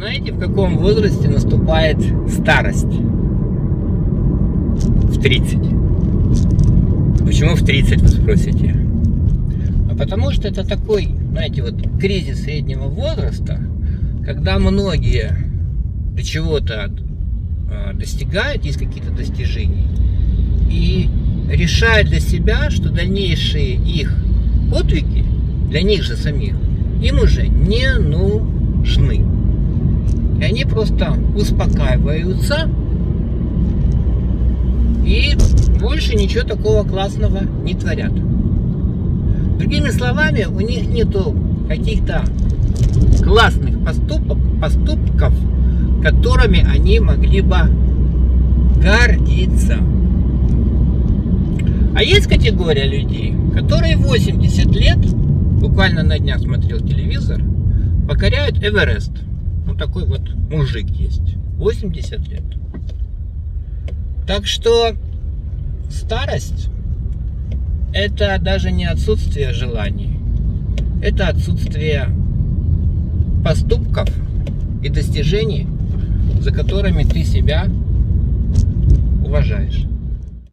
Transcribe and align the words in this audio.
Знаете, 0.00 0.32
в 0.32 0.38
каком 0.38 0.78
возрасте 0.78 1.28
наступает 1.28 1.98
старость? 2.30 2.86
В 2.86 5.20
30. 5.20 5.58
Почему 7.26 7.54
в 7.54 7.62
30, 7.62 8.00
вы 8.00 8.08
спросите? 8.08 8.76
А 9.90 9.94
потому 9.94 10.30
что 10.30 10.48
это 10.48 10.66
такой, 10.66 11.10
знаете, 11.32 11.60
вот 11.60 11.74
кризис 12.00 12.44
среднего 12.44 12.84
возраста, 12.84 13.60
когда 14.24 14.58
многие 14.58 15.36
до 16.16 16.22
чего-то 16.22 16.90
а, 17.70 17.92
достигают, 17.92 18.64
есть 18.64 18.78
какие-то 18.78 19.10
достижения, 19.10 19.86
и 20.70 21.10
решают 21.52 22.08
для 22.08 22.20
себя, 22.20 22.70
что 22.70 22.88
дальнейшие 22.88 23.74
их 23.74 24.16
подвиги, 24.72 25.26
для 25.68 25.82
них 25.82 26.04
же 26.04 26.16
самих, 26.16 26.54
им 27.02 27.18
уже 27.18 27.48
не 27.48 27.98
нужны. 27.98 29.39
Они 30.50 30.64
просто 30.64 31.14
успокаиваются 31.36 32.68
и 35.06 35.36
больше 35.80 36.16
ничего 36.16 36.42
такого 36.42 36.82
классного 36.82 37.42
не 37.62 37.74
творят. 37.74 38.12
Другими 39.58 39.90
словами, 39.90 40.48
у 40.50 40.58
них 40.58 40.88
нету 40.88 41.36
каких-то 41.68 42.24
классных 43.22 43.84
поступок, 43.84 44.38
поступков, 44.60 45.32
которыми 46.02 46.66
они 46.68 46.98
могли 46.98 47.42
бы 47.42 47.58
гордиться. 48.82 49.76
А 51.94 52.02
есть 52.02 52.26
категория 52.26 52.88
людей, 52.88 53.36
которые 53.54 53.96
80 53.96 54.66
лет, 54.74 54.98
буквально 55.60 56.02
на 56.02 56.18
днях 56.18 56.40
смотрел 56.40 56.80
телевизор, 56.80 57.40
покоряют 58.08 58.56
Эверест. 58.58 59.12
Ну, 59.70 59.76
такой 59.76 60.04
вот 60.04 60.34
мужик 60.50 60.88
есть. 60.90 61.36
80 61.56 62.28
лет. 62.28 62.42
Так 64.26 64.44
что 64.44 64.96
старость 65.88 66.68
это 67.92 68.36
даже 68.40 68.72
не 68.72 68.84
отсутствие 68.84 69.52
желаний. 69.52 70.18
Это 71.02 71.28
отсутствие 71.28 72.08
поступков 73.44 74.08
и 74.82 74.88
достижений, 74.88 75.68
за 76.40 76.50
которыми 76.50 77.04
ты 77.04 77.22
себя 77.22 77.66
уважаешь. 79.24 79.86